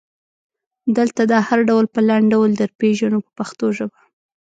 دلته 0.97 1.21
دا 1.31 1.39
هر 1.47 1.59
ډول 1.69 1.85
په 1.93 1.99
لنډ 2.09 2.25
ډول 2.33 2.49
درپېژنو 2.59 3.17
په 3.25 3.31
پښتو 3.37 3.65
ژبه. 3.77 3.99